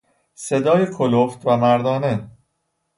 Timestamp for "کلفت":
0.97-1.41